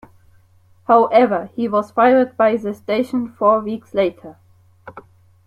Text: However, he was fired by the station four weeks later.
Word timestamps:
However, 0.87 1.51
he 1.53 1.67
was 1.67 1.91
fired 1.91 2.35
by 2.35 2.55
the 2.57 2.73
station 2.73 3.31
four 3.31 3.59
weeks 3.59 3.93
later. 3.93 4.37